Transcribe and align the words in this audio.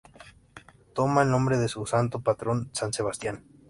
Toma 0.95 1.21
el 1.21 1.29
nombre 1.29 1.59
de 1.59 1.67
su 1.67 1.85
santo 1.85 2.21
patrón, 2.23 2.71
San 2.73 2.91
Sebastián. 2.91 3.43